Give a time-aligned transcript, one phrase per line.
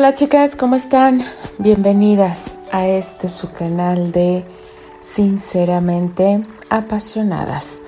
[0.00, 1.22] Hola chicas, ¿cómo están?
[1.58, 4.46] Bienvenidas a este su canal de
[4.98, 7.82] Sinceramente Apasionadas.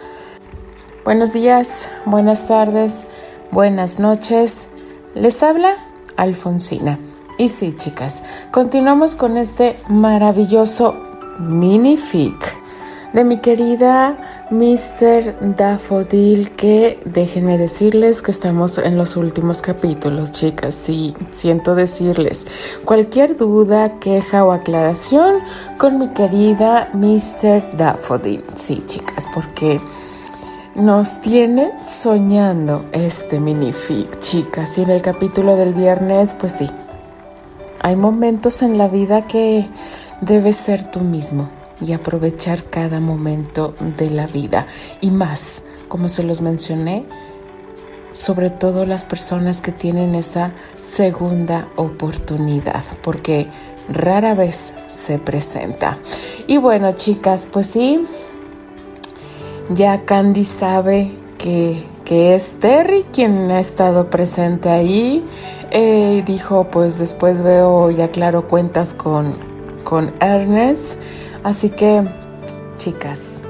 [1.07, 3.07] Buenos días, buenas tardes,
[3.51, 4.69] buenas noches.
[5.15, 5.75] Les habla
[6.19, 6.99] Alfonsina.
[7.39, 10.95] Y sí, chicas, continuamos con este maravilloso
[11.39, 12.55] mini fic
[13.15, 15.57] de mi querida Mr.
[15.57, 20.75] Daffodil, que déjenme decirles que estamos en los últimos capítulos, chicas.
[20.75, 22.47] Sí, siento decirles
[22.85, 25.37] cualquier duda, queja o aclaración
[25.79, 27.79] con mi querida Mr.
[27.79, 28.45] Daffodil.
[28.55, 29.81] Sí, chicas, porque
[30.75, 34.77] nos tiene soñando este minific, chicas.
[34.77, 36.69] Y en el capítulo del viernes, pues sí,
[37.81, 39.67] hay momentos en la vida que
[40.21, 44.67] debes ser tú mismo y aprovechar cada momento de la vida.
[45.01, 47.05] Y más, como se los mencioné,
[48.11, 53.49] sobre todo las personas que tienen esa segunda oportunidad, porque
[53.89, 55.99] rara vez se presenta.
[56.47, 58.07] Y bueno, chicas, pues sí,
[59.71, 65.25] ya Candy sabe que, que es Terry quien ha estado presente ahí.
[65.71, 69.35] Eh, dijo, pues después veo y aclaro cuentas con,
[69.85, 70.99] con Ernest.
[71.45, 72.05] Así que,
[72.79, 73.43] chicas,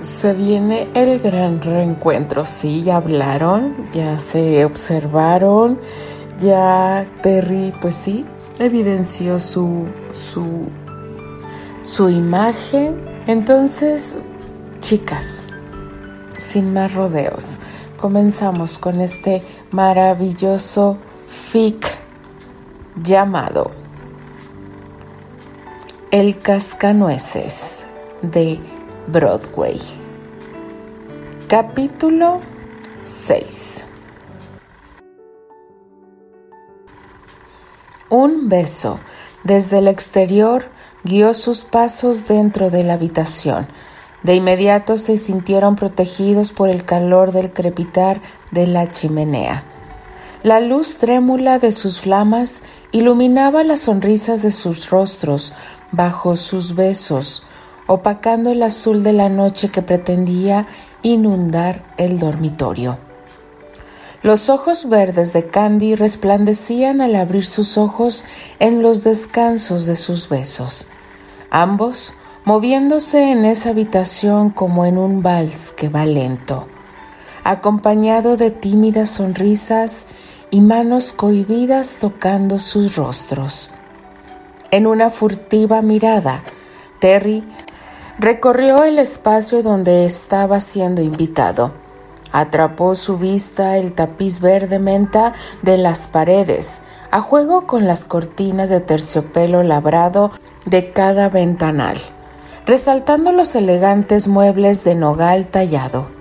[0.00, 2.44] se viene el gran reencuentro.
[2.44, 5.78] Sí, ya hablaron, ya se observaron,
[6.38, 8.24] ya Terry, pues sí,
[8.60, 10.68] evidenció su, su,
[11.82, 13.04] su imagen.
[13.26, 14.18] Entonces,
[14.78, 15.46] chicas,
[16.36, 17.58] sin más rodeos,
[17.96, 21.84] comenzamos con este maravilloso fic
[22.96, 23.87] llamado
[26.10, 27.86] el cascanueces
[28.22, 28.58] de
[29.08, 29.78] Broadway.
[31.48, 32.40] Capítulo
[33.04, 33.84] 6
[38.08, 39.00] Un beso
[39.44, 40.70] desde el exterior
[41.04, 43.68] guió sus pasos dentro de la habitación.
[44.22, 49.62] De inmediato se sintieron protegidos por el calor del crepitar de la chimenea.
[50.44, 52.62] La luz trémula de sus flamas
[52.92, 55.52] iluminaba las sonrisas de sus rostros,
[55.90, 57.44] bajo sus besos,
[57.88, 60.66] opacando el azul de la noche que pretendía
[61.02, 62.98] inundar el dormitorio.
[64.22, 68.24] Los ojos verdes de Candy resplandecían al abrir sus ojos
[68.60, 70.88] en los descansos de sus besos,
[71.50, 76.68] ambos moviéndose en esa habitación como en un vals que va lento,
[77.44, 80.06] acompañado de tímidas sonrisas
[80.50, 83.70] y manos cohibidas tocando sus rostros.
[84.70, 86.42] En una furtiva mirada,
[87.00, 87.44] Terry
[88.18, 91.72] recorrió el espacio donde estaba siendo invitado.
[92.32, 95.32] Atrapó su vista el tapiz verde menta
[95.62, 100.30] de las paredes, a juego con las cortinas de terciopelo labrado
[100.66, 101.96] de cada ventanal,
[102.66, 106.17] resaltando los elegantes muebles de nogal tallado.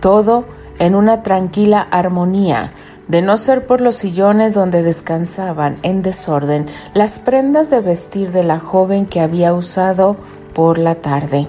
[0.00, 0.44] Todo
[0.78, 2.72] en una tranquila armonía
[3.08, 8.42] de no ser por los sillones donde descansaban en desorden las prendas de vestir de
[8.42, 10.16] la joven que había usado
[10.54, 11.48] por la tarde.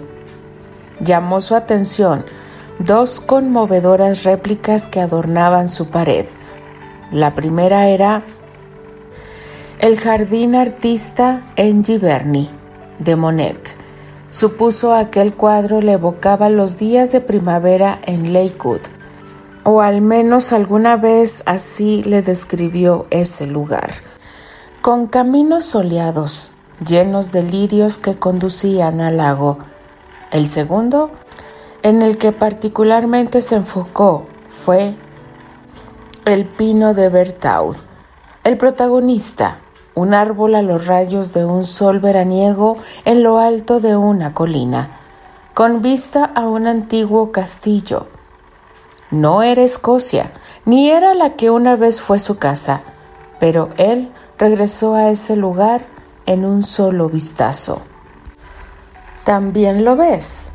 [0.99, 2.25] Llamó su atención
[2.79, 6.25] dos conmovedoras réplicas que adornaban su pared.
[7.11, 8.23] La primera era
[9.79, 12.49] El jardín artista en Giverny,
[12.99, 13.86] de Monet.
[14.29, 18.81] Supuso aquel cuadro le evocaba los días de primavera en Lakewood,
[19.63, 23.91] o al menos alguna vez así le describió ese lugar,
[24.81, 26.51] con caminos soleados,
[26.85, 29.59] llenos de lirios que conducían al lago.
[30.31, 31.11] El segundo,
[31.81, 34.25] en el que particularmente se enfocó,
[34.65, 34.95] fue
[36.25, 37.77] el pino de Berthaud,
[38.44, 39.62] el protagonista,
[39.97, 44.99] un árbol a los rayos de un sol veraniego en lo alto de una colina,
[45.55, 48.05] con vista a un antiguo castillo,
[49.09, 50.33] no era Escocia,
[50.65, 52.81] ni era la que una vez fue su casa,
[53.39, 55.88] pero él regresó a ese lugar
[56.27, 57.81] en un solo vistazo.
[59.23, 60.51] También lo ves,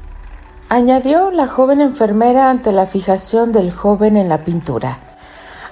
[0.68, 5.00] añadió la joven enfermera ante la fijación del joven en la pintura.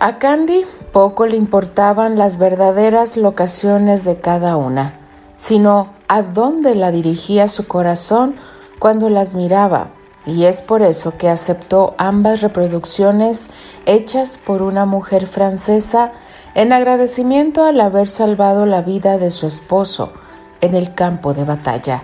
[0.01, 4.99] A Candy poco le importaban las verdaderas locaciones de cada una,
[5.37, 8.37] sino a dónde la dirigía su corazón
[8.79, 9.91] cuando las miraba
[10.27, 13.49] y es por eso que aceptó ambas reproducciones
[13.87, 16.13] hechas por una mujer francesa
[16.55, 20.13] en agradecimiento al haber salvado la vida de su esposo
[20.61, 22.03] en el campo de batalla,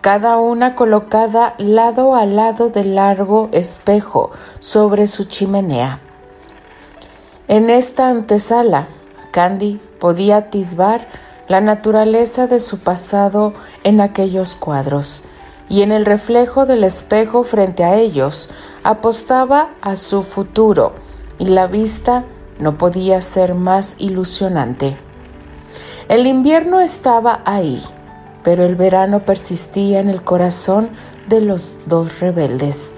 [0.00, 6.00] cada una colocada lado a lado del largo espejo sobre su chimenea.
[7.48, 8.88] En esta antesala,
[9.30, 11.08] Candy podía atisbar
[11.48, 13.54] la naturaleza de su pasado
[13.84, 15.24] en aquellos cuadros,
[15.70, 18.50] y en el reflejo del espejo frente a ellos
[18.84, 20.92] apostaba a su futuro,
[21.38, 22.24] y la vista
[22.58, 24.98] no podía ser más ilusionante.
[26.10, 27.82] El invierno estaba ahí,
[28.42, 30.90] pero el verano persistía en el corazón
[31.28, 32.94] de los dos rebeldes,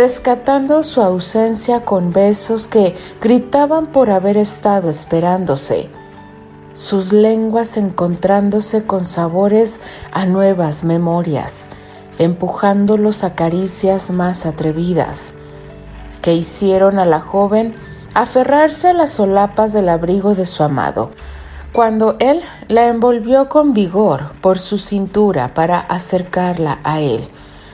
[0.00, 5.90] rescatando su ausencia con besos que gritaban por haber estado esperándose,
[6.72, 9.78] sus lenguas encontrándose con sabores
[10.10, 11.68] a nuevas memorias,
[12.18, 15.34] empujándolos a caricias más atrevidas,
[16.22, 17.74] que hicieron a la joven
[18.14, 21.10] aferrarse a las solapas del abrigo de su amado,
[21.74, 27.28] cuando él la envolvió con vigor por su cintura para acercarla a él.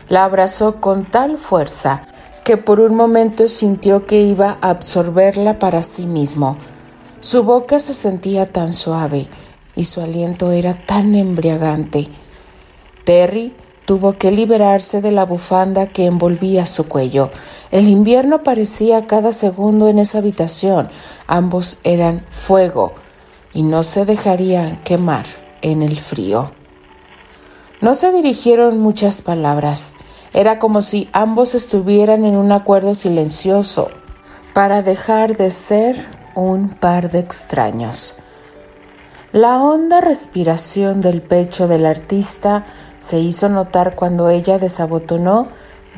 [0.08, 2.02] La abrazó con tal fuerza
[2.46, 6.58] que por un momento sintió que iba a absorberla para sí mismo.
[7.19, 9.26] Su boca se sentía tan suave
[9.75, 12.06] y su aliento era tan embriagante.
[13.04, 13.52] Terry
[13.84, 17.32] tuvo que liberarse de la bufanda que envolvía su cuello.
[17.72, 20.88] El invierno parecía cada segundo en esa habitación.
[21.26, 22.92] Ambos eran fuego
[23.54, 25.26] y no se dejarían quemar
[25.62, 26.52] en el frío.
[27.81, 29.94] No se dirigieron muchas palabras.
[30.37, 33.88] Era como si ambos estuvieran en un acuerdo silencioso
[34.53, 35.97] para dejar de ser
[36.35, 38.19] un par de extraños.
[39.33, 42.67] La honda respiración del pecho del artista
[42.99, 45.49] se hizo notar cuando ella desabotonó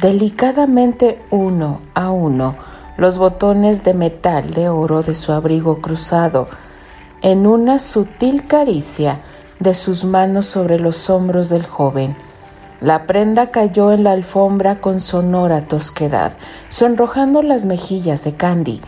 [0.01, 2.55] delicadamente uno a uno
[2.97, 6.47] los botones de metal de oro de su abrigo cruzado,
[7.23, 9.21] en una sutil caricia
[9.59, 12.28] de sus manos sobre los hombros del joven.
[12.81, 16.33] La prenda cayó en la alfombra con sonora tosquedad,
[16.69, 18.81] sonrojando las mejillas de Candy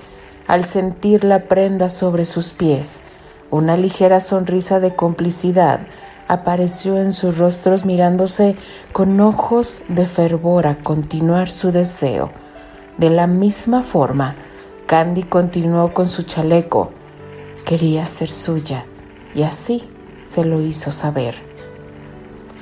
[0.47, 3.03] al sentir la prenda sobre sus pies.
[3.51, 5.81] Una ligera sonrisa de complicidad
[6.29, 8.57] apareció en sus rostros mirándose
[8.93, 12.31] con ojos de fervor a continuar su deseo.
[12.97, 14.37] De la misma forma,
[14.87, 16.93] Candy continuó con su chaleco.
[17.65, 18.87] Quería ser suya
[19.35, 19.89] y así
[20.25, 21.50] se lo hizo saber.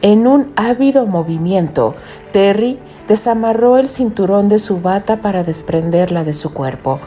[0.01, 1.97] En un ávido movimiento,
[2.31, 2.79] Terry
[3.09, 7.01] desamarró el cinturón de su bata para desprenderla de su cuerpo.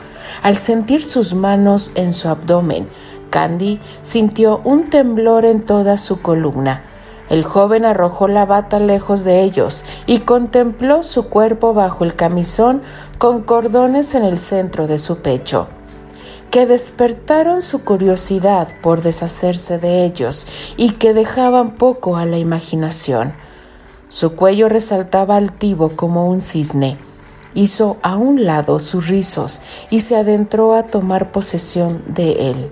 [0.44, 2.90] Al sentir sus manos en su abdomen,
[3.30, 6.84] Candy sintió un temblor en toda su columna.
[7.30, 12.82] El joven arrojó la bata lejos de ellos y contempló su cuerpo bajo el camisón
[13.18, 15.70] con cordones en el centro de su pecho,
[16.52, 20.46] que despertaron su curiosidad por deshacerse de ellos
[20.78, 23.34] y que dejaban poco a la imaginación.
[24.10, 26.98] Su cuello resaltaba altivo como un cisne.
[27.54, 32.72] Hizo a un lado sus rizos y se adentró a tomar posesión de él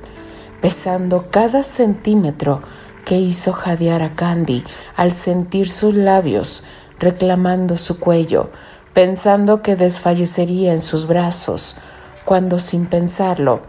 [0.61, 2.61] pesando cada centímetro
[3.05, 4.63] que hizo jadear a Candy
[4.95, 6.65] al sentir sus labios
[6.99, 8.51] reclamando su cuello,
[8.93, 11.77] pensando que desfallecería en sus brazos,
[12.25, 13.61] cuando sin pensarlo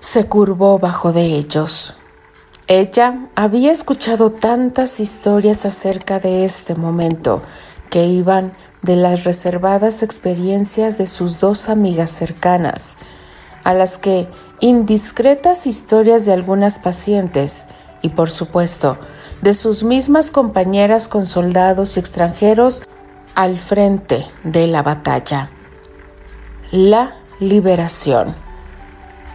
[0.00, 1.96] se curvó bajo de ellos.
[2.66, 7.42] Ella había escuchado tantas historias acerca de este momento
[7.90, 12.96] que iban de las reservadas experiencias de sus dos amigas cercanas,
[13.64, 14.28] a las que
[14.60, 17.64] indiscretas historias de algunas pacientes
[18.02, 18.98] y, por supuesto,
[19.42, 22.82] de sus mismas compañeras con soldados y extranjeros
[23.34, 25.50] al frente de la batalla.
[26.70, 28.34] La liberación,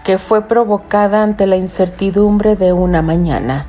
[0.04, 3.68] que fue provocada ante la incertidumbre de una mañana.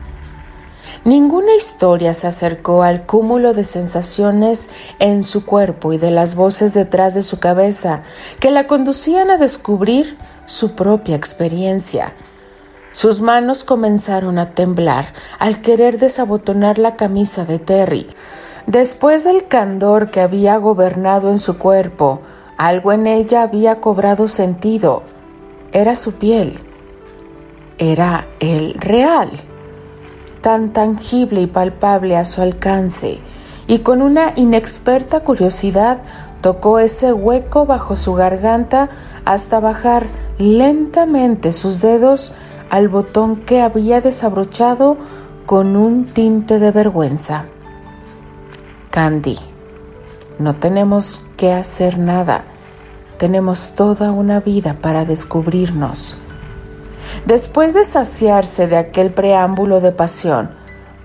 [1.05, 6.75] Ninguna historia se acercó al cúmulo de sensaciones en su cuerpo y de las voces
[6.75, 8.03] detrás de su cabeza
[8.41, 12.15] que la conducían a descubrir su propia experiencia.
[12.93, 18.07] Sus manos comenzaron a temblar al querer desabotonar la camisa de Terry.
[18.67, 22.23] Después del candor que había gobernado en su cuerpo,
[22.57, 25.03] algo en ella había cobrado sentido.
[25.73, 26.59] Era su piel.
[27.79, 29.31] Era el real,
[30.41, 33.19] tan tangible y palpable a su alcance,
[33.67, 36.03] y con una inexperta curiosidad
[36.45, 38.91] Tocó ese hueco bajo su garganta
[39.25, 42.35] hasta bajar lentamente sus dedos
[42.69, 44.99] al botón que había desabrochado
[45.47, 47.47] con un tinte de vergüenza.
[48.91, 49.39] Candy,
[50.39, 52.45] no tenemos que hacer nada.
[53.19, 56.17] Tenemos toda una vida para descubrirnos.
[57.27, 60.51] Después de saciarse de aquel preámbulo de pasión,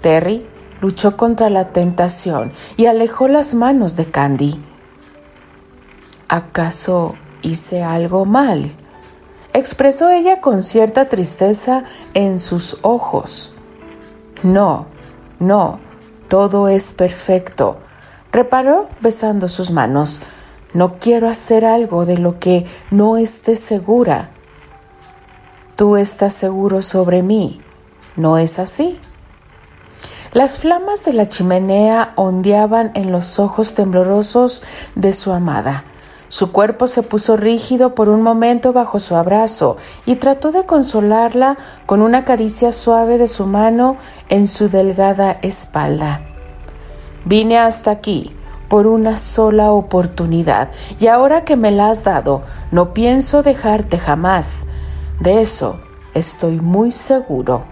[0.02, 0.46] Terry
[0.82, 4.64] luchó contra la tentación y alejó las manos de Candy.
[6.28, 8.76] ¿Acaso hice algo mal?
[9.54, 11.84] expresó ella con cierta tristeza
[12.14, 13.56] en sus ojos.
[14.44, 14.88] No,
[15.40, 15.80] no,
[16.28, 17.78] todo es perfecto,
[18.32, 20.22] reparó besando sus manos.
[20.74, 24.32] No quiero hacer algo de lo que no esté segura.
[25.76, 27.62] Tú estás seguro sobre mí,
[28.16, 29.00] ¿no es así?
[30.32, 34.62] Las flamas de la chimenea ondeaban en los ojos temblorosos
[34.94, 35.86] de su amada.
[36.28, 41.58] Su cuerpo se puso rígido por un momento bajo su abrazo y trató de consolarla
[41.88, 43.98] con una caricia suave de su mano
[44.30, 46.29] en su delgada espalda.
[47.26, 48.36] Vine hasta aquí
[48.68, 54.66] por una sola oportunidad y ahora que me la has dado, no pienso dejarte jamás.
[55.20, 55.80] De eso
[56.14, 57.64] estoy muy seguro.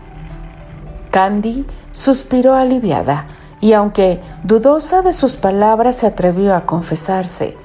[1.12, 3.27] Candy suspiró aliviada
[3.62, 7.56] y aunque dudosa de sus palabras se atrevió a confesarse.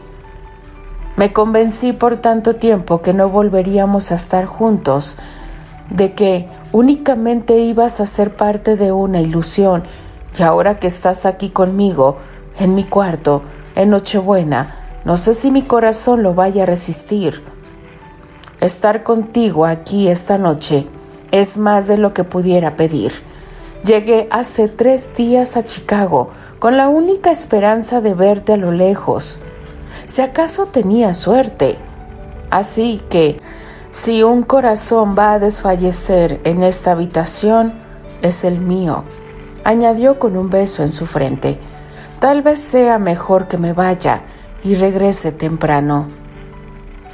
[1.16, 5.18] Me convencí por tanto tiempo que no volveríamos a estar juntos,
[5.90, 9.84] de que únicamente ibas a ser parte de una ilusión,
[10.38, 12.18] y ahora que estás aquí conmigo,
[12.58, 13.42] en mi cuarto,
[13.74, 17.42] en Nochebuena, no sé si mi corazón lo vaya a resistir.
[18.60, 20.86] Estar contigo aquí esta noche
[21.30, 23.12] es más de lo que pudiera pedir.
[23.84, 29.42] Llegué hace tres días a Chicago con la única esperanza de verte a lo lejos
[30.06, 31.78] si acaso tenía suerte.
[32.50, 33.40] Así que,
[33.90, 37.74] si un corazón va a desfallecer en esta habitación,
[38.22, 39.04] es el mío,
[39.64, 41.58] añadió con un beso en su frente.
[42.20, 44.22] Tal vez sea mejor que me vaya
[44.64, 46.08] y regrese temprano.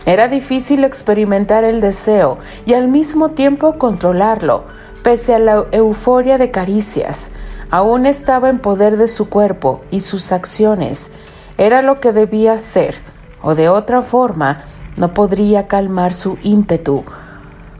[0.07, 4.65] Era difícil experimentar el deseo y al mismo tiempo controlarlo,
[5.03, 7.31] pese a la euforia de caricias.
[7.71, 11.11] Aún estaba en poder de su cuerpo y sus acciones,
[11.59, 12.95] era lo que debía ser,
[13.43, 14.63] o de otra forma
[14.97, 17.05] no podría calmar su ímpetu.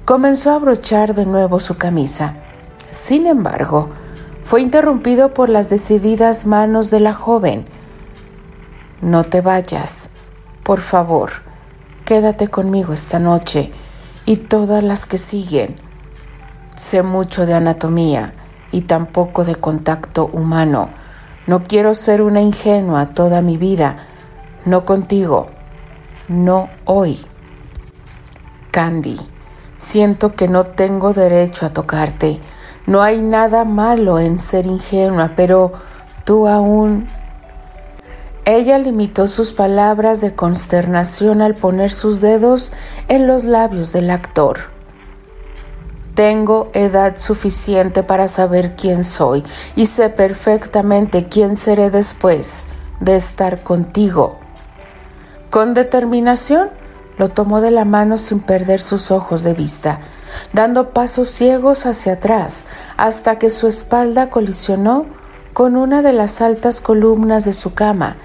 [0.05, 2.35] Comenzó a abrochar de nuevo su camisa.
[2.91, 3.91] Sin embargo,
[4.49, 7.67] fue interrumpido por las decididas manos de la joven.
[9.03, 10.09] No te vayas,
[10.63, 11.33] por favor,
[12.07, 13.71] quédate conmigo esta noche
[14.25, 15.77] y todas las que siguen.
[16.77, 18.33] Sé mucho de anatomía
[18.73, 20.89] y tampoco de contacto humano.
[21.47, 24.07] No quiero ser una ingenua toda mi vida,
[24.65, 25.51] no contigo,
[26.27, 27.19] no hoy.
[28.71, 29.21] Candy,
[29.77, 32.41] siento que no tengo derecho a tocarte.
[32.89, 35.73] No hay nada malo en ser ingenua, pero
[36.25, 37.07] tú aún...
[38.47, 42.73] Ella limitó sus palabras de consternación al poner sus dedos
[43.09, 44.71] en los labios del actor.
[46.15, 49.45] Tengo edad suficiente para saber quién soy
[49.77, 52.65] y sé perfectamente quién seré después
[53.01, 54.39] de estar contigo.
[55.51, 56.71] Con determinación
[57.19, 60.01] lo tomó de la mano sin perder sus ojos de vista,
[60.53, 62.67] dando pasos ciegos hacia atrás
[62.97, 65.07] hasta que su espalda colisionó
[65.53, 68.17] con una de las altas columnas de su cama.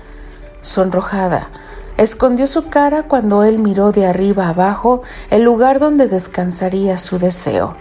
[0.61, 1.49] Sonrojada,
[1.97, 7.75] escondió su cara cuando él miró de arriba abajo el lugar donde descansaría su deseo.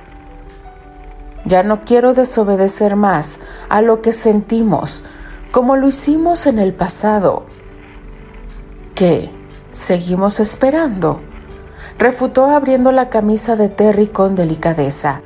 [1.45, 5.07] Ya no quiero desobedecer más a lo que sentimos,
[5.51, 7.45] como lo hicimos en el pasado.
[8.95, 9.31] ¿Qué?
[9.73, 11.21] ¿Seguimos esperando?
[11.99, 15.21] Refutó abriendo la camisa de Terry con delicadeza.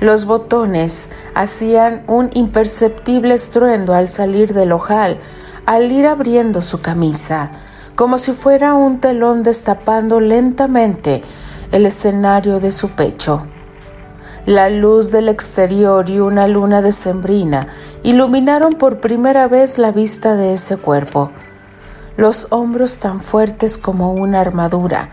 [0.00, 5.18] Los botones hacían un imperceptible estruendo al salir del ojal,
[5.66, 7.52] al ir abriendo su camisa,
[7.94, 11.22] como si fuera un telón destapando lentamente
[11.70, 13.46] el escenario de su pecho.
[14.44, 17.60] La luz del exterior y una luna decembrina
[18.02, 21.30] iluminaron por primera vez la vista de ese cuerpo.
[22.16, 25.10] Los hombros tan fuertes como una armadura,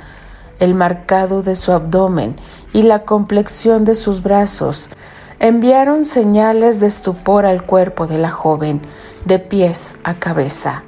[0.60, 2.36] el marcado de su abdomen
[2.74, 4.92] y la complexión de sus brazos
[5.40, 8.82] enviaron señales de estupor al cuerpo de la joven,
[9.26, 10.84] de pies a cabeza.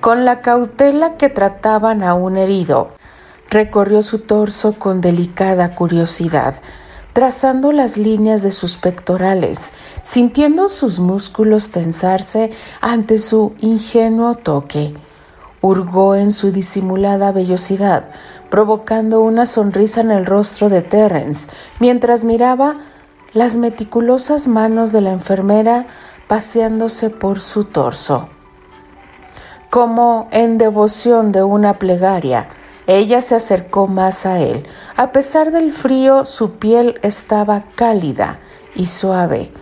[0.00, 2.90] Con la cautela que trataban a un herido,
[3.50, 6.54] recorrió su torso con delicada curiosidad,
[7.12, 12.50] trazando las líneas de sus pectorales, sintiendo sus músculos tensarse
[12.80, 14.94] ante su ingenuo toque.
[15.62, 18.10] Hurgó en su disimulada vellosidad,
[18.56, 22.76] provocando una sonrisa en el rostro de Terence, mientras miraba
[23.34, 25.88] las meticulosas manos de la enfermera
[26.26, 28.30] paseándose por su torso.
[29.68, 32.48] Como en devoción de una plegaria,
[32.86, 34.64] ella se acercó más a él.
[34.96, 38.38] A pesar del frío, su piel estaba cálida
[38.74, 39.52] y suave.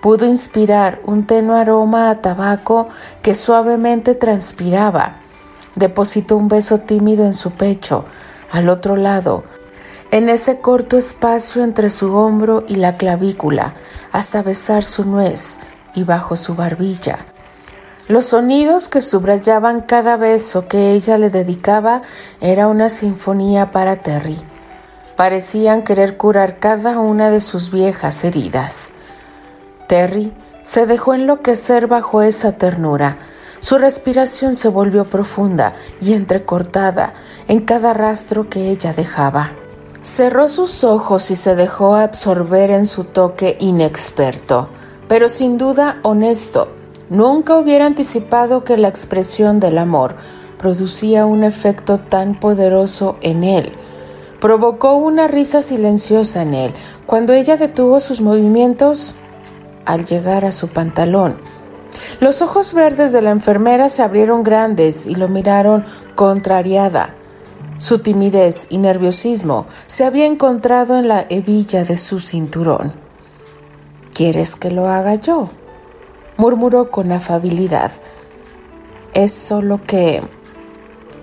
[0.00, 2.88] Pudo inspirar un tenue aroma a tabaco
[3.22, 5.18] que suavemente transpiraba.
[5.76, 8.04] Depositó un beso tímido en su pecho.
[8.52, 9.44] Al otro lado,
[10.10, 13.74] en ese corto espacio entre su hombro y la clavícula,
[14.12, 15.56] hasta besar su nuez
[15.94, 17.20] y bajo su barbilla.
[18.08, 22.02] Los sonidos que subrayaban cada beso que ella le dedicaba
[22.42, 24.38] era una sinfonía para Terry.
[25.16, 28.90] Parecían querer curar cada una de sus viejas heridas.
[29.88, 30.30] Terry
[30.60, 33.16] se dejó enloquecer bajo esa ternura.
[33.62, 37.14] Su respiración se volvió profunda y entrecortada
[37.46, 39.52] en cada rastro que ella dejaba.
[40.02, 44.68] Cerró sus ojos y se dejó absorber en su toque inexperto,
[45.06, 46.72] pero sin duda honesto.
[47.08, 50.16] Nunca hubiera anticipado que la expresión del amor
[50.58, 53.74] producía un efecto tan poderoso en él.
[54.40, 56.72] Provocó una risa silenciosa en él
[57.06, 59.14] cuando ella detuvo sus movimientos
[59.84, 61.36] al llegar a su pantalón.
[62.20, 65.84] Los ojos verdes de la enfermera se abrieron grandes y lo miraron
[66.14, 67.14] contrariada.
[67.78, 72.92] Su timidez y nerviosismo se había encontrado en la hebilla de su cinturón.
[74.14, 75.50] ¿Quieres que lo haga yo?
[76.36, 77.92] murmuró con afabilidad.
[79.14, 80.22] Es solo que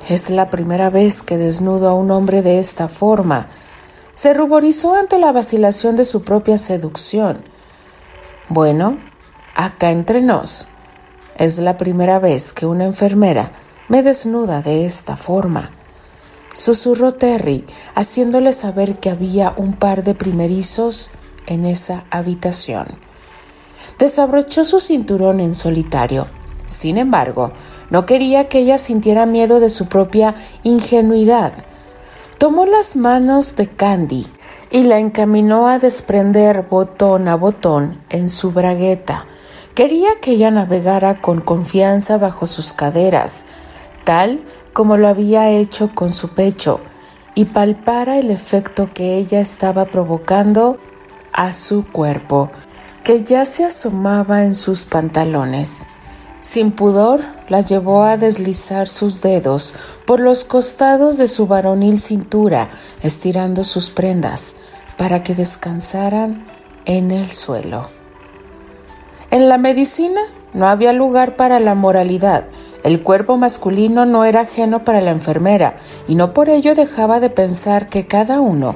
[0.07, 3.47] es la primera vez que desnudo a un hombre de esta forma.
[4.13, 7.43] Se ruborizó ante la vacilación de su propia seducción.
[8.49, 8.97] Bueno,
[9.65, 10.67] acá entre nos.
[11.37, 13.51] Es la primera vez que una enfermera
[13.87, 15.71] me desnuda de esta forma
[16.53, 21.11] susurró Terry, haciéndole saber que había un par de primerizos
[21.47, 22.99] en esa habitación.
[23.97, 26.27] Desabrochó su cinturón en solitario.
[26.65, 27.53] Sin embargo,
[27.89, 31.53] no quería que ella sintiera miedo de su propia ingenuidad.
[32.37, 34.27] Tomó las manos de Candy
[34.71, 39.25] y la encaminó a desprender botón a botón en su bragueta.
[39.79, 43.43] Quería que ella navegara con confianza bajo sus caderas,
[44.03, 46.81] tal como lo había hecho con su pecho
[47.33, 50.79] y palpara el efecto que ella estaba provocando
[51.31, 52.51] a su cuerpo,
[53.05, 55.85] que ya se asomaba en sus pantalones.
[56.41, 62.67] Sin pudor, la llevó a deslizar sus dedos por los costados de su varonil cintura,
[63.01, 64.57] estirando sus prendas
[64.97, 66.45] para que descansaran
[66.83, 67.98] en el suelo.
[69.31, 70.21] En la medicina
[70.53, 72.45] no había lugar para la moralidad,
[72.83, 75.75] el cuerpo masculino no era ajeno para la enfermera
[76.07, 78.75] y no por ello dejaba de pensar que cada uno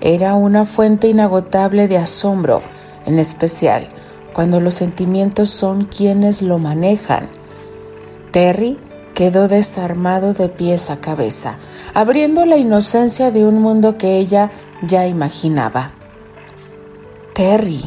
[0.00, 2.62] era una fuente inagotable de asombro,
[3.06, 3.88] en especial
[4.32, 7.28] cuando los sentimientos son quienes lo manejan.
[8.30, 8.78] Terry
[9.14, 11.58] quedó desarmado de pies a cabeza,
[11.92, 15.90] abriendo la inocencia de un mundo que ella ya imaginaba.
[17.34, 17.80] Terry,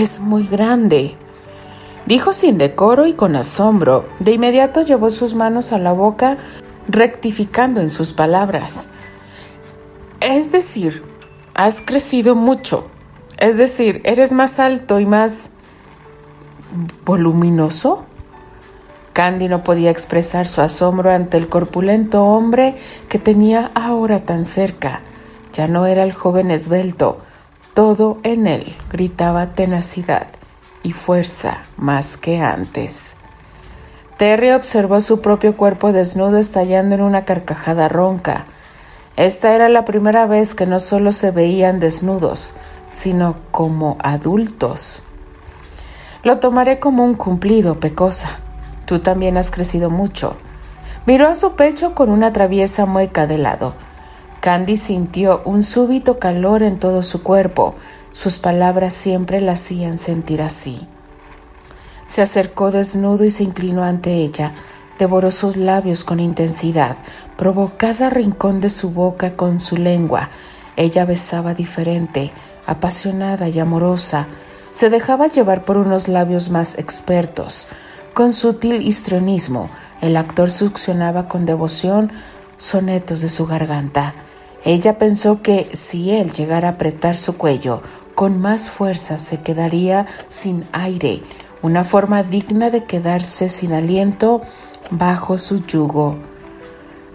[0.00, 1.16] es muy grande,
[2.06, 4.08] Dijo sin decoro y con asombro.
[4.18, 6.36] De inmediato llevó sus manos a la boca,
[6.88, 8.88] rectificando en sus palabras.
[10.20, 11.04] Es decir,
[11.54, 12.88] has crecido mucho.
[13.38, 15.50] Es decir, eres más alto y más
[17.04, 18.04] voluminoso.
[19.12, 22.74] Candy no podía expresar su asombro ante el corpulento hombre
[23.08, 25.02] que tenía ahora tan cerca.
[25.52, 27.20] Ya no era el joven esbelto,
[27.74, 30.26] todo en él gritaba tenacidad
[30.82, 33.16] y fuerza más que antes.
[34.18, 38.46] Terry observó su propio cuerpo desnudo estallando en una carcajada ronca.
[39.16, 42.54] Esta era la primera vez que no solo se veían desnudos,
[42.90, 45.04] sino como adultos.
[46.22, 48.38] Lo tomaré como un cumplido, Pecosa.
[48.86, 50.36] Tú también has crecido mucho.
[51.06, 53.74] Miró a su pecho con una traviesa mueca de lado.
[54.42, 57.76] Candy sintió un súbito calor en todo su cuerpo,
[58.10, 60.88] sus palabras siempre la hacían sentir así.
[62.08, 64.56] Se acercó desnudo y se inclinó ante ella,
[64.98, 66.96] devoró sus labios con intensidad,
[67.36, 70.30] probó cada rincón de su boca con su lengua.
[70.74, 72.32] Ella besaba diferente,
[72.66, 74.26] apasionada y amorosa,
[74.72, 77.68] se dejaba llevar por unos labios más expertos.
[78.12, 82.10] Con sutil histrionismo, el actor succionaba con devoción
[82.56, 84.16] sonetos de su garganta.
[84.64, 87.82] Ella pensó que si él llegara a apretar su cuello
[88.14, 91.22] con más fuerza se quedaría sin aire,
[91.62, 94.42] una forma digna de quedarse sin aliento
[94.90, 96.18] bajo su yugo.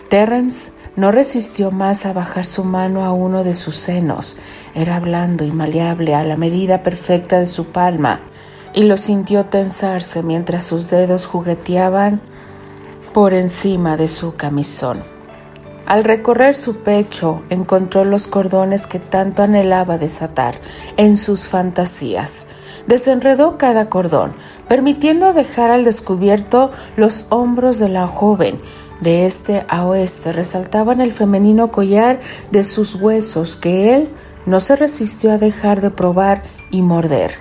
[0.10, 4.38] Terence no resistió más a bajar su mano a uno de sus senos.
[4.74, 8.22] Era blando y maleable a la medida perfecta de su palma,
[8.74, 12.22] y lo sintió tensarse mientras sus dedos jugueteaban
[13.14, 15.17] por encima de su camisón.
[15.88, 20.60] Al recorrer su pecho encontró los cordones que tanto anhelaba desatar
[20.98, 22.44] en sus fantasías.
[22.88, 24.36] Desenredó cada cordón,
[24.68, 28.62] permitiendo dejar al descubierto los hombros de la joven,
[29.00, 32.20] De este a oeste resaltaban el femenino collar
[32.50, 34.10] de sus huesos que él
[34.48, 37.32] no se resistió a dejar de probar y morder.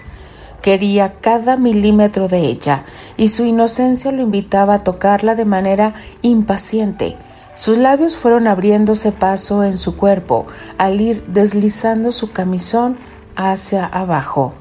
[0.61, 2.85] Quería cada milímetro de ella,
[3.17, 7.17] y su inocencia lo invitaba a tocarla de manera impaciente.
[7.57, 12.99] Sus labios fueron abriéndose paso en su cuerpo al ir deslizando su camisón
[13.35, 14.53] hacia abajo.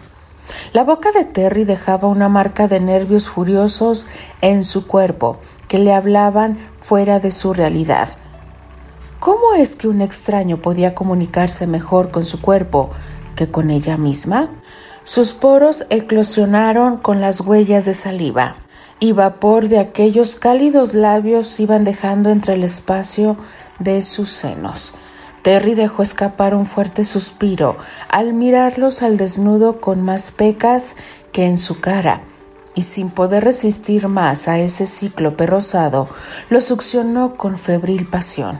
[0.71, 4.07] La boca de Terry dejaba una marca de nervios furiosos
[4.39, 8.07] en su cuerpo que le hablaban fuera de su realidad.
[9.19, 12.91] ¿Cómo es que un extraño podía comunicarse mejor con su cuerpo
[13.35, 14.51] que con ella misma?
[15.03, 18.55] Sus poros eclosionaron con las huellas de saliva
[18.99, 23.37] y vapor de aquellos cálidos labios iban dejando entre el espacio
[23.79, 24.95] de sus senos.
[25.41, 27.77] Terry dejó escapar un fuerte suspiro
[28.09, 30.95] al mirarlos al desnudo con más pecas
[31.31, 32.23] que en su cara,
[32.73, 36.07] y sin poder resistir más a ese cíclope rosado,
[36.49, 38.59] lo succionó con febril pasión.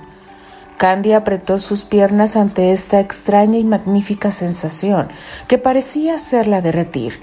[0.78, 5.10] Candy apretó sus piernas ante esta extraña y magnífica sensación
[5.48, 7.19] que parecía hacerla derretir.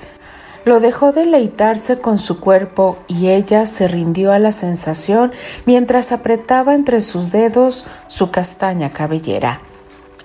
[0.64, 5.32] Lo dejó deleitarse con su cuerpo y ella se rindió a la sensación
[5.66, 9.60] mientras apretaba entre sus dedos su castaña cabellera.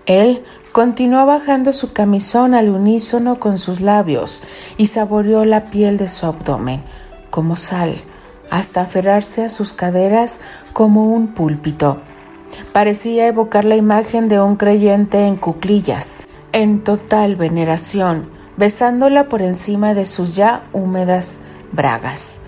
[0.05, 4.43] Él continuó bajando su camisón al unísono con sus labios
[4.77, 6.83] y saboreó la piel de su abdomen
[7.31, 8.03] como sal,
[8.49, 10.39] hasta aferrarse a sus caderas
[10.73, 11.99] como un púlpito.
[12.71, 16.17] Parecía evocar la imagen de un creyente en cuclillas,
[16.53, 21.37] en total veneración, besándola por encima de sus ya húmedas
[21.71, 22.39] bragas.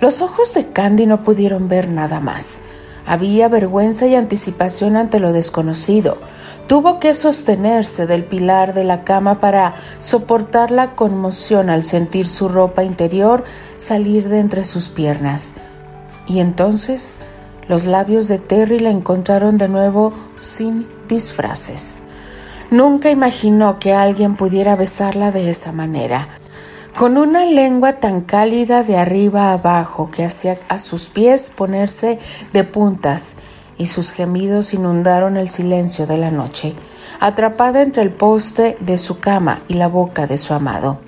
[0.00, 2.58] Los ojos de Candy no pudieron ver nada más.
[3.06, 6.18] Había vergüenza y anticipación ante lo desconocido.
[6.66, 12.48] Tuvo que sostenerse del pilar de la cama para soportar la conmoción al sentir su
[12.48, 13.44] ropa interior
[13.76, 15.54] salir de entre sus piernas.
[16.26, 17.16] Y entonces
[17.68, 21.98] los labios de Terry la encontraron de nuevo sin disfraces.
[22.70, 26.28] Nunca imaginó que alguien pudiera besarla de esa manera,
[26.96, 32.20] con una lengua tan cálida de arriba abajo que hacía a sus pies ponerse
[32.52, 33.34] de puntas
[33.76, 36.76] y sus gemidos inundaron el silencio de la noche,
[37.18, 41.00] atrapada entre el poste de su cama y la boca de su amado.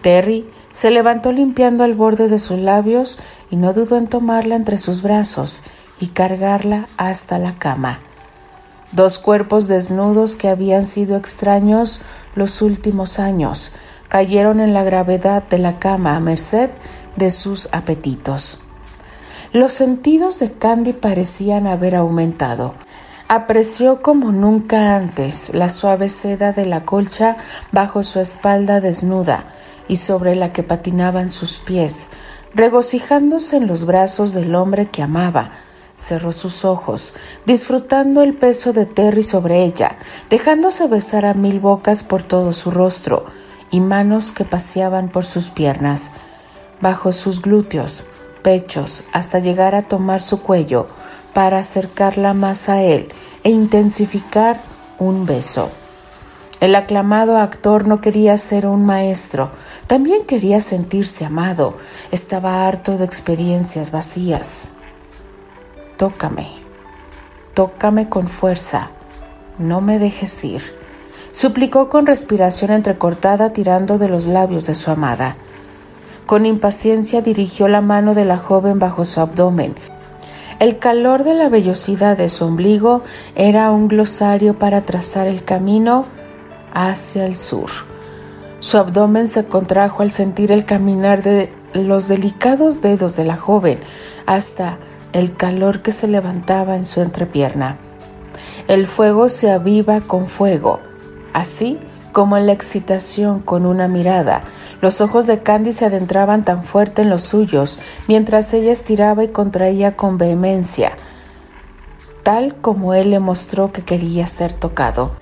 [0.00, 3.18] Terry se levantó limpiando el borde de sus labios
[3.50, 5.64] y no dudó en tomarla entre sus brazos
[6.00, 8.00] y cargarla hasta la cama
[8.94, 12.02] dos cuerpos desnudos que habían sido extraños
[12.34, 13.72] los últimos años,
[14.08, 16.70] cayeron en la gravedad de la cama a merced
[17.16, 18.60] de sus apetitos.
[19.52, 22.74] Los sentidos de Candy parecían haber aumentado.
[23.28, 27.36] Apreció como nunca antes la suave seda de la colcha
[27.72, 29.46] bajo su espalda desnuda
[29.88, 32.10] y sobre la que patinaban sus pies,
[32.54, 35.52] regocijándose en los brazos del hombre que amaba,
[35.96, 37.14] Cerró sus ojos,
[37.46, 39.96] disfrutando el peso de Terry sobre ella,
[40.28, 43.26] dejándose besar a mil bocas por todo su rostro
[43.70, 46.12] y manos que paseaban por sus piernas,
[46.80, 48.04] bajo sus glúteos,
[48.42, 50.88] pechos, hasta llegar a tomar su cuello
[51.32, 53.08] para acercarla más a él
[53.42, 54.58] e intensificar
[54.98, 55.70] un beso.
[56.60, 59.50] El aclamado actor no quería ser un maestro,
[59.86, 61.76] también quería sentirse amado,
[62.10, 64.70] estaba harto de experiencias vacías.
[66.04, 66.48] Tócame,
[67.54, 68.90] tócame con fuerza,
[69.56, 70.60] no me dejes ir,
[71.30, 75.38] suplicó con respiración entrecortada tirando de los labios de su amada.
[76.26, 79.76] Con impaciencia dirigió la mano de la joven bajo su abdomen.
[80.58, 83.02] El calor de la vellosidad de su ombligo
[83.34, 86.04] era un glosario para trazar el camino
[86.74, 87.70] hacia el sur.
[88.60, 93.80] Su abdomen se contrajo al sentir el caminar de los delicados dedos de la joven
[94.26, 94.78] hasta
[95.14, 97.78] el calor que se levantaba en su entrepierna.
[98.68, 100.80] El fuego se aviva con fuego,
[101.32, 101.78] así
[102.12, 104.42] como la excitación con una mirada.
[104.80, 109.28] Los ojos de Candy se adentraban tan fuerte en los suyos, mientras ella estiraba y
[109.28, 110.92] contraía con vehemencia,
[112.24, 115.12] tal como él le mostró que quería ser tocado.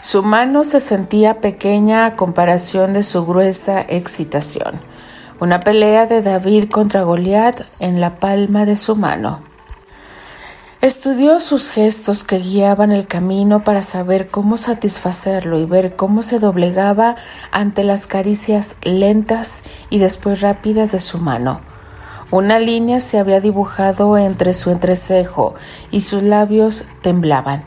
[0.00, 4.80] Su mano se sentía pequeña a comparación de su gruesa excitación.
[5.42, 9.40] Una pelea de David contra Goliat en la palma de su mano.
[10.80, 16.38] Estudió sus gestos que guiaban el camino para saber cómo satisfacerlo y ver cómo se
[16.38, 17.16] doblegaba
[17.50, 21.60] ante las caricias lentas y después rápidas de su mano.
[22.30, 25.56] Una línea se había dibujado entre su entrecejo
[25.90, 27.64] y sus labios temblaban.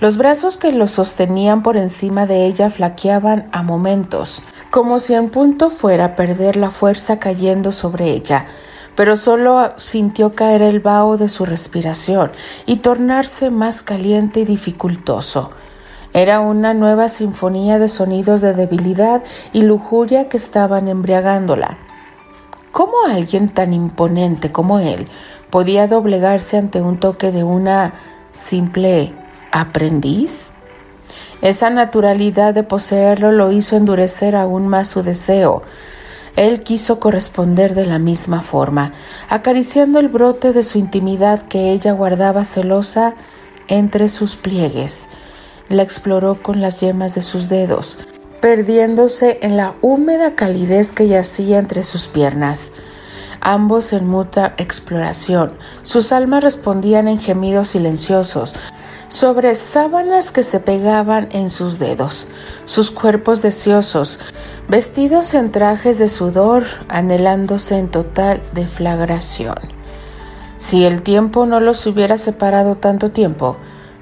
[0.00, 5.30] Los brazos que lo sostenían por encima de ella flaqueaban a momentos, como si en
[5.30, 8.46] punto fuera a perder la fuerza cayendo sobre ella,
[8.94, 12.32] pero solo sintió caer el vaho de su respiración
[12.64, 15.50] y tornarse más caliente y dificultoso.
[16.12, 21.78] Era una nueva sinfonía de sonidos de debilidad y lujuria que estaban embriagándola.
[22.72, 25.08] ¿Cómo alguien tan imponente como él
[25.50, 27.94] podía doblegarse ante un toque de una
[28.30, 29.14] simple
[29.52, 30.50] aprendiz?
[31.42, 35.62] Esa naturalidad de poseerlo lo hizo endurecer aún más su deseo.
[36.34, 38.92] Él quiso corresponder de la misma forma,
[39.28, 43.14] acariciando el brote de su intimidad que ella guardaba celosa
[43.68, 45.08] entre sus pliegues.
[45.68, 47.98] La exploró con las yemas de sus dedos,
[48.40, 52.70] perdiéndose en la húmeda calidez que yacía entre sus piernas.
[53.40, 58.56] Ambos en muta exploración, sus almas respondían en gemidos silenciosos,
[59.08, 62.28] sobre sábanas que se pegaban en sus dedos,
[62.64, 64.18] sus cuerpos deseosos,
[64.68, 69.56] vestidos en trajes de sudor, anhelándose en total deflagración.
[70.56, 73.56] Si el tiempo no los hubiera separado tanto tiempo,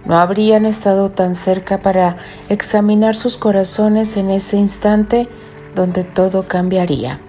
[0.06, 2.16] no habrían estado tan cerca para
[2.48, 5.28] examinar sus corazones en ese instante
[5.74, 7.20] donde todo cambiaría.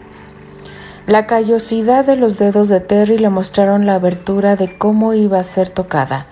[1.08, 5.44] La callosidad de los dedos de Terry le mostraron la abertura de cómo iba a
[5.44, 6.28] ser tocada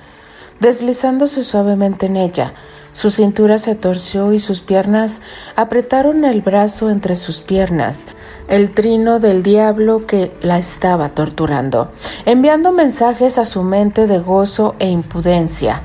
[0.63, 2.53] deslizándose suavemente en ella.
[2.93, 5.21] Su cintura se torció y sus piernas
[5.57, 8.03] apretaron el brazo entre sus piernas,
[8.47, 11.91] el trino del diablo que la estaba torturando,
[12.25, 15.81] enviando mensajes a su mente de gozo e impudencia.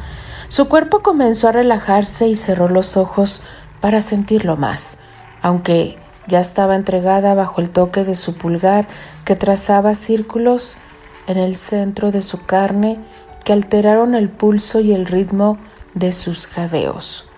[0.46, 3.42] Su cuerpo comenzó a relajarse y cerró los ojos
[3.80, 4.98] para sentirlo más,
[5.42, 8.86] aunque ya estaba entregada bajo el toque de su pulgar
[9.24, 10.76] que trazaba círculos
[11.26, 13.00] en el centro de su carne
[13.48, 15.56] que alteraron el pulso y el ritmo
[15.94, 17.30] de sus jadeos.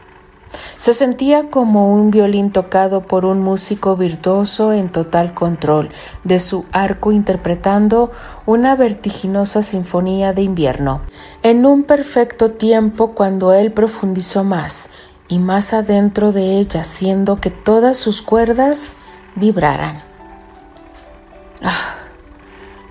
[0.77, 5.90] Se sentía como un violín tocado por un músico virtuoso en total control
[6.25, 8.11] de su arco interpretando
[8.44, 11.03] una vertiginosa sinfonía de invierno,
[11.44, 14.90] en un perfecto tiempo cuando él profundizó más
[15.29, 18.94] y más adentro de ella, haciendo que todas sus cuerdas
[19.37, 20.03] vibraran.
[21.62, 21.99] Ah,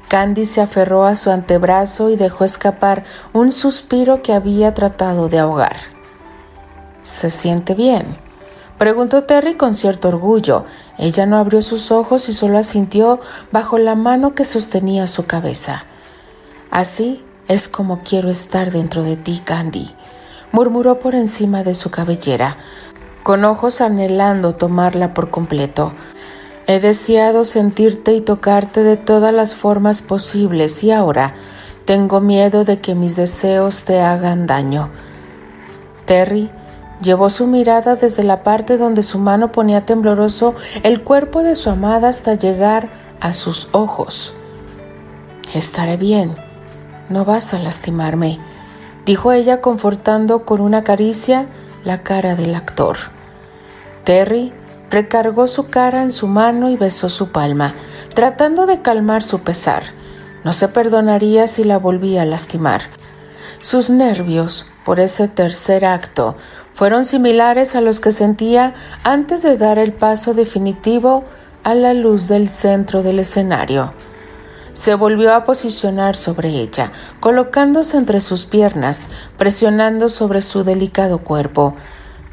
[0.09, 5.37] Candy se aferró a su antebrazo y dejó escapar un suspiro que había tratado de
[5.37, 5.77] ahogar.
[7.03, 8.17] ¿Se siente bien?
[8.79, 10.65] preguntó Terry con cierto orgullo.
[10.97, 13.19] Ella no abrió sus ojos y solo asintió
[13.51, 15.85] bajo la mano que sostenía su cabeza.
[16.71, 19.93] Así es como quiero estar dentro de ti, Candy,
[20.51, 22.57] murmuró por encima de su cabellera,
[23.21, 25.93] con ojos anhelando tomarla por completo.
[26.69, 31.33] He deseado sentirte y tocarte de todas las formas posibles y ahora
[31.83, 34.91] tengo miedo de que mis deseos te hagan daño.
[36.05, 36.51] Terry
[37.01, 40.53] llevó su mirada desde la parte donde su mano ponía tembloroso
[40.83, 44.35] el cuerpo de su amada hasta llegar a sus ojos.
[45.55, 46.35] Estaré bien,
[47.09, 48.37] no vas a lastimarme,
[49.07, 51.47] dijo ella confortando con una caricia
[51.83, 52.97] la cara del actor.
[54.03, 54.53] Terry
[54.89, 57.75] Recargó su cara en su mano y besó su palma,
[58.13, 59.83] tratando de calmar su pesar.
[60.43, 62.83] No se perdonaría si la volvía a lastimar.
[63.61, 66.37] Sus nervios, por ese tercer acto,
[66.73, 68.73] fueron similares a los que sentía
[69.03, 71.25] antes de dar el paso definitivo
[71.63, 73.93] a la luz del centro del escenario.
[74.73, 81.75] Se volvió a posicionar sobre ella, colocándose entre sus piernas, presionando sobre su delicado cuerpo.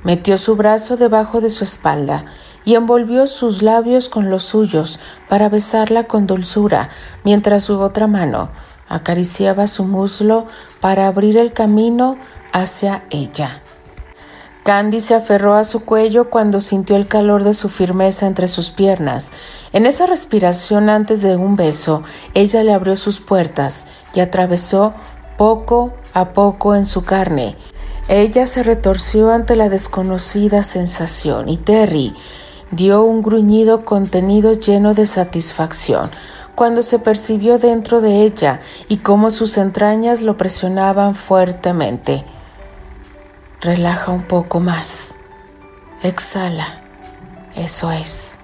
[0.06, 2.26] Metió su brazo debajo de su espalda
[2.64, 6.90] y envolvió sus labios con los suyos para besarla con dulzura,
[7.24, 8.50] mientras su otra mano
[8.88, 10.46] acariciaba su muslo
[10.80, 12.18] para abrir el camino
[12.52, 13.62] hacia ella.
[14.62, 18.70] Candy se aferró a su cuello cuando sintió el calor de su firmeza entre sus
[18.70, 19.32] piernas.
[19.72, 24.94] En esa respiración antes de un beso, ella le abrió sus puertas y atravesó
[25.36, 27.56] poco a poco en su carne.
[28.08, 32.14] Ella se retorció ante la desconocida sensación y Terry
[32.70, 36.10] dio un gruñido contenido lleno de satisfacción
[36.54, 42.24] cuando se percibió dentro de ella y cómo sus entrañas lo presionaban fuertemente.
[43.60, 45.14] Relaja un poco más.
[46.02, 46.82] Exhala.
[47.56, 48.34] Eso es.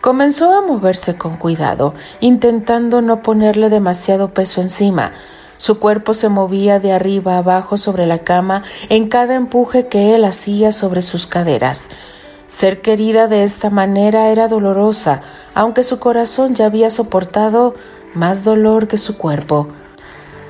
[0.00, 5.12] Comenzó a moverse con cuidado, intentando no ponerle demasiado peso encima.
[5.60, 10.24] Su cuerpo se movía de arriba abajo sobre la cama en cada empuje que él
[10.24, 11.88] hacía sobre sus caderas.
[12.48, 15.20] Ser querida de esta manera era dolorosa,
[15.54, 17.74] aunque su corazón ya había soportado
[18.14, 19.68] más dolor que su cuerpo.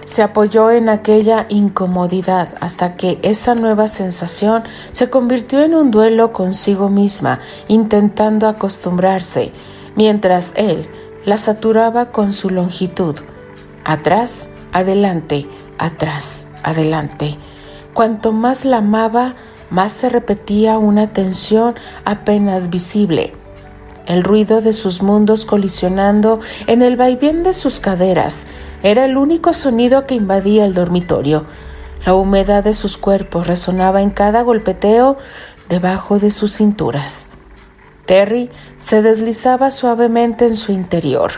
[0.07, 6.33] Se apoyó en aquella incomodidad hasta que esa nueva sensación se convirtió en un duelo
[6.33, 9.51] consigo misma, intentando acostumbrarse,
[9.96, 10.88] mientras él
[11.25, 13.16] la saturaba con su longitud.
[13.85, 15.46] Atrás, adelante,
[15.78, 17.37] atrás, adelante.
[17.94, 19.35] Cuanto más la amaba,
[19.70, 23.33] más se repetía una tensión apenas visible.
[24.06, 28.46] El ruido de sus mundos colisionando en el vaivén de sus caderas
[28.83, 31.44] era el único sonido que invadía el dormitorio.
[32.04, 35.16] La humedad de sus cuerpos resonaba en cada golpeteo
[35.68, 37.26] debajo de sus cinturas.
[38.06, 41.30] Terry se deslizaba suavemente en su interior,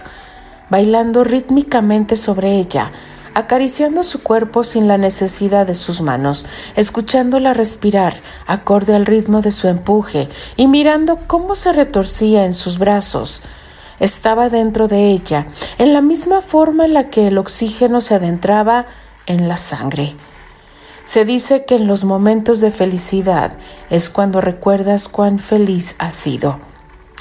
[0.70, 2.92] bailando rítmicamente sobre ella,
[3.34, 9.52] acariciando su cuerpo sin la necesidad de sus manos, escuchándola respirar acorde al ritmo de
[9.52, 13.42] su empuje y mirando cómo se retorcía en sus brazos.
[14.00, 15.46] Estaba dentro de ella,
[15.78, 18.86] en la misma forma en la que el oxígeno se adentraba
[19.26, 20.16] en la sangre.
[21.04, 23.52] Se dice que en los momentos de felicidad
[23.90, 26.60] es cuando recuerdas cuán feliz has sido.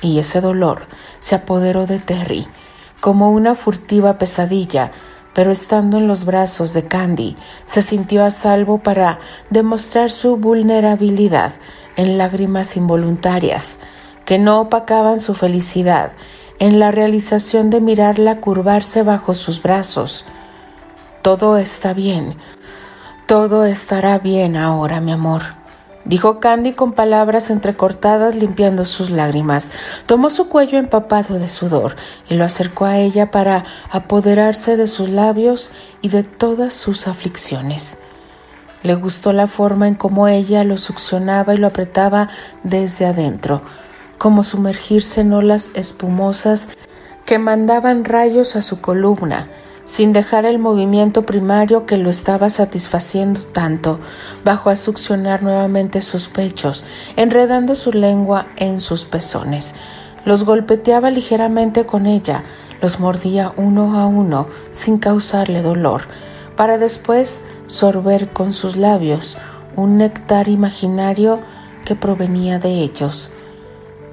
[0.02, 0.88] Y ese dolor
[1.20, 2.48] se apoderó de Terry
[3.02, 4.92] como una furtiva pesadilla,
[5.34, 11.54] pero estando en los brazos de Candy, se sintió a salvo para demostrar su vulnerabilidad
[11.96, 13.78] en lágrimas involuntarias,
[14.26, 16.14] que no opacaban su felicidad
[16.60, 20.26] en la realización de mirarla curvarse bajo sus brazos.
[21.22, 22.38] Todo está bien,
[23.26, 25.61] todo estará bien ahora, mi amor,
[26.06, 29.70] dijo Candy con palabras entrecortadas limpiando sus lágrimas.
[30.06, 31.96] Tomó su cuello empapado de sudor
[32.30, 38.00] y lo acercó a ella para apoderarse de sus labios y de todas sus aflicciones.
[38.84, 42.30] Le gustó la forma en cómo ella lo succionaba y lo apretaba
[42.64, 43.62] desde adentro,
[44.18, 46.70] como sumergirse en olas espumosas
[47.26, 49.48] que mandaban rayos a su columna
[49.86, 54.00] sin dejar el movimiento primario que lo estaba satisfaciendo tanto,
[54.44, 59.76] bajo a succionar nuevamente sus pechos, enredando su lengua en sus pezones.
[60.26, 62.44] Los golpeteaba ligeramente con ella,
[62.82, 66.04] los mordía uno a uno sin causarle dolor,
[66.56, 69.38] para después sorber con sus labios
[69.76, 71.40] un néctar imaginario
[71.86, 73.32] que provenía de ellos.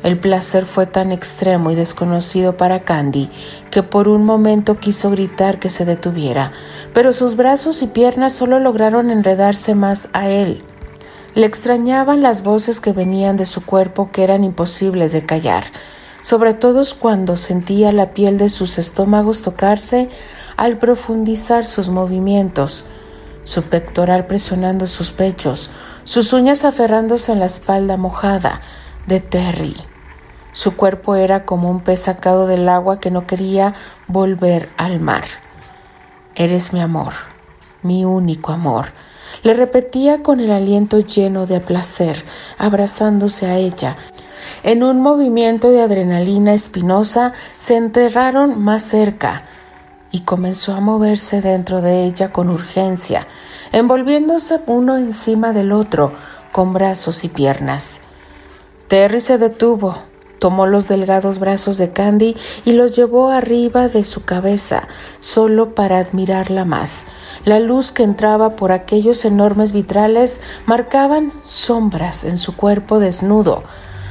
[0.03, 3.31] El placer fue tan extremo y desconocido para Candy
[3.71, 6.53] que por un momento quiso gritar que se detuviera,
[6.95, 10.63] pero sus brazos y piernas solo lograron enredarse más a él.
[11.35, 15.65] Le extrañaban las voces que venían de su cuerpo que eran imposibles de callar,
[16.21, 20.09] sobre todo cuando sentía la piel de sus estómagos tocarse
[20.57, 22.87] al profundizar sus movimientos,
[23.43, 25.71] su pectoral presionando sus pechos,
[26.05, 28.61] sus uñas aferrándose en la espalda mojada,
[29.07, 29.88] de Terry.
[30.53, 33.75] Su cuerpo era como un pez sacado del agua que no quería
[34.07, 35.25] volver al mar.
[36.35, 37.13] Eres mi amor,
[37.83, 38.93] mi único amor.
[39.43, 42.25] Le repetía con el aliento lleno de placer,
[42.59, 43.97] abrazándose a ella.
[44.63, 49.45] En un movimiento de adrenalina espinosa se enterraron más cerca
[50.11, 53.27] y comenzó a moverse dentro de ella con urgencia,
[53.73, 56.13] envolviéndose uno encima del otro,
[56.53, 58.01] con brazos y piernas.
[58.89, 60.08] Terry se detuvo,
[60.39, 64.89] tomó los delgados brazos de Candy y los llevó arriba de su cabeza,
[65.21, 67.05] solo para admirarla más.
[67.45, 73.65] La luz que entraba por aquellos enormes vitrales marcaban sombras en su cuerpo desnudo,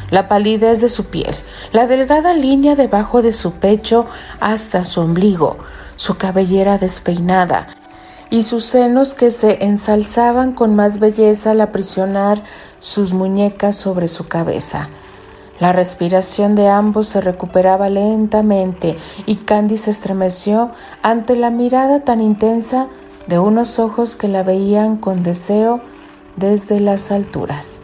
[0.10, 1.36] la palidez de su piel,
[1.74, 4.06] la delgada línea debajo de su pecho
[4.40, 5.58] hasta su ombligo,
[5.96, 7.68] su cabellera despeinada,
[8.30, 12.44] y sus senos que se ensalzaban con más belleza al aprisionar
[12.80, 14.90] sus muñecas sobre su cabeza.
[15.60, 22.22] La respiración de ambos se recuperaba lentamente y Candy se estremeció ante la mirada tan
[22.22, 22.88] intensa
[23.28, 25.82] de unos ojos que la veían con deseo
[26.36, 27.80] desde las alturas.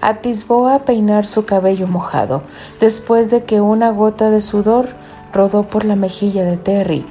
[0.00, 2.42] Atisbó a peinar su cabello mojado,
[2.78, 4.88] después de que una gota de sudor
[5.32, 7.04] rodó por la mejilla de Terry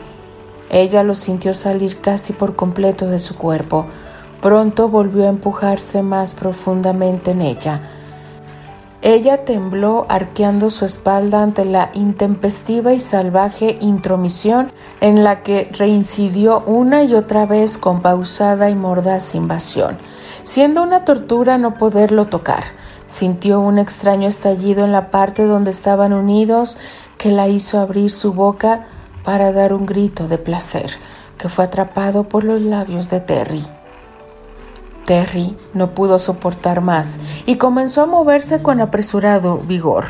[0.70, 3.86] ella lo sintió salir casi por completo de su cuerpo.
[4.42, 7.82] Pronto volvió a empujarse más profundamente en ella.
[9.04, 14.72] Ella tembló arqueando su espalda ante la intempestiva y salvaje intromisión
[15.02, 20.00] en la que reincidió una y otra vez con pausada y mordaz invasión,
[20.44, 22.64] siendo una tortura no poderlo tocar.
[23.06, 26.80] Sintió un extraño estallido en la parte donde estaban unidos
[27.20, 28.88] que la hizo abrir su boca
[29.24, 30.92] para dar un grito de placer
[31.38, 33.77] que fue atrapado por los labios de Terry.
[35.08, 40.06] Terry no pudo soportar más y comenzó a moverse con apresurado vigor.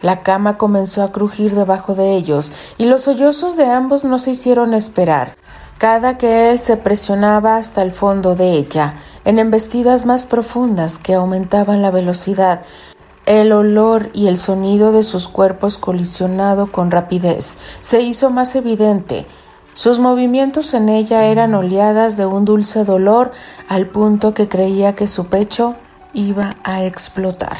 [0.00, 4.30] La cama comenzó a crujir debajo de ellos y los sollozos de ambos no se
[4.30, 5.36] hicieron esperar.
[5.76, 8.94] Cada que él se presionaba hasta el fondo de ella,
[9.26, 12.62] en embestidas más profundas que aumentaban la velocidad
[13.26, 19.26] El olor y el sonido de sus cuerpos colisionado con rapidez se hizo más evidente.
[19.76, 23.32] Sus movimientos en ella eran oleadas de un dulce dolor
[23.68, 25.74] al punto que creía que su pecho
[26.14, 27.58] iba a explotar.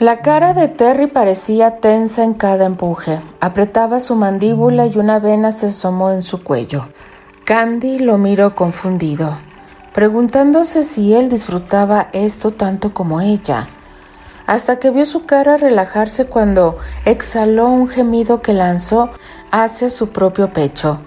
[0.00, 3.20] La cara de Terry parecía tensa en cada empuje.
[3.38, 6.88] Apretaba su mandíbula y una vena se asomó en su cuello.
[7.44, 9.38] Candy lo miró confundido,
[9.94, 13.68] preguntándose si él disfrutaba esto tanto como ella
[14.48, 19.10] hasta que vio su cara relajarse cuando exhaló un gemido que lanzó
[19.50, 21.00] hacia su propio pecho.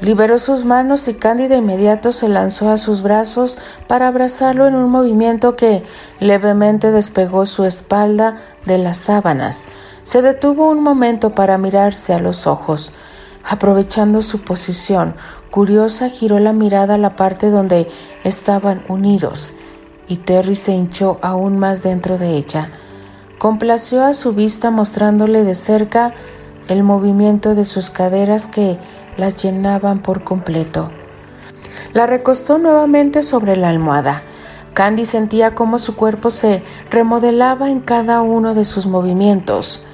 [0.00, 4.74] Liberó sus manos y Candy de inmediato se lanzó a sus brazos para abrazarlo en
[4.74, 5.84] un movimiento que
[6.20, 9.66] levemente despegó su espalda de las sábanas.
[10.02, 12.94] Se detuvo un momento para mirarse a los ojos.
[13.44, 15.16] Aprovechando su posición,
[15.50, 17.90] curiosa giró la mirada a la parte donde
[18.24, 19.52] estaban unidos,
[20.08, 22.70] y Terry se hinchó aún más dentro de ella.
[23.38, 26.14] Complació a su vista mostrándole de cerca
[26.68, 28.78] el movimiento de sus caderas que
[29.18, 30.90] las llenaban por completo.
[31.92, 34.22] La recostó nuevamente sobre la almohada.
[34.72, 39.84] Candy sentía cómo su cuerpo se remodelaba en cada uno de sus movimientos.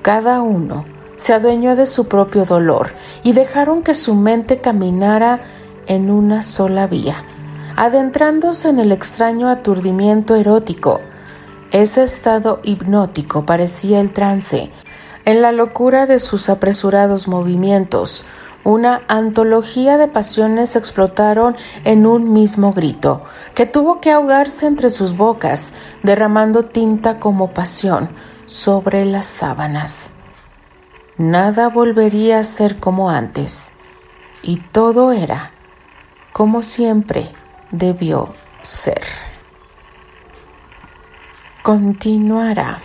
[0.00, 0.86] Cada uno
[1.16, 2.92] se adueñó de su propio dolor
[3.22, 5.40] y dejaron que su mente caminara
[5.86, 7.24] en una sola vía,
[7.76, 11.00] adentrándose en el extraño aturdimiento erótico
[11.70, 14.70] ese estado hipnótico parecía el trance.
[15.24, 18.24] En la locura de sus apresurados movimientos,
[18.64, 23.22] una antología de pasiones explotaron en un mismo grito,
[23.54, 28.10] que tuvo que ahogarse entre sus bocas, derramando tinta como pasión
[28.46, 30.10] sobre las sábanas.
[31.16, 33.64] Nada volvería a ser como antes,
[34.42, 35.52] y todo era
[36.38, 37.32] como siempre
[37.72, 39.02] debió ser
[41.68, 42.80] continuará.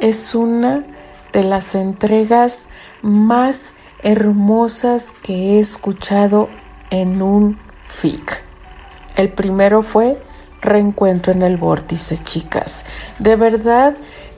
[0.00, 0.82] Es una
[1.30, 2.68] de las entregas
[3.02, 6.48] más hermosas que he escuchado
[6.88, 8.42] en un FIC.
[9.16, 10.22] El primero fue
[10.62, 12.86] Reencuentro en el Vórtice, chicas.
[13.18, 13.94] De verdad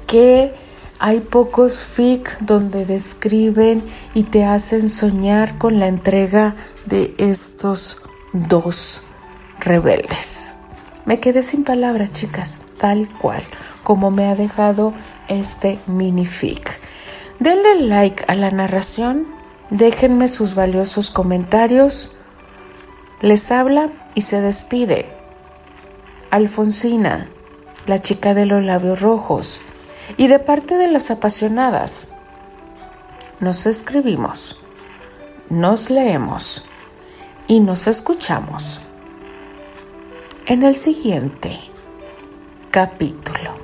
[0.09, 0.53] que
[0.99, 3.85] hay pocos FIC donde describen
[4.15, 6.57] y te hacen soñar con la entrega
[6.87, 7.99] de estos
[8.33, 9.05] dos
[9.61, 10.57] rebeldes.
[11.11, 13.43] Me quedé sin palabras, chicas, tal cual
[13.83, 14.95] como me ha dejado
[15.27, 16.81] este minific.
[17.41, 19.27] Denle like a la narración,
[19.71, 22.15] déjenme sus valiosos comentarios.
[23.23, 25.13] Les habla y se despide.
[26.31, 27.29] Alfonsina,
[27.89, 29.63] la chica de los labios rojos,
[30.17, 32.07] y de parte de las apasionadas.
[33.41, 34.61] Nos escribimos,
[35.49, 36.67] nos leemos
[37.49, 38.81] y nos escuchamos
[40.51, 41.61] en el siguiente
[42.73, 43.55] capítulo.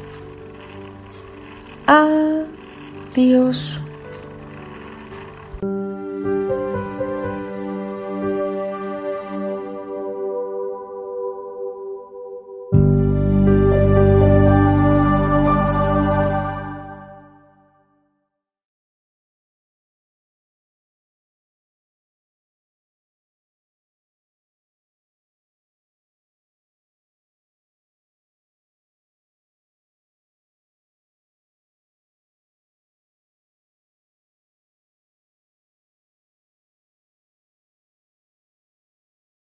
[1.85, 3.81] Adiós.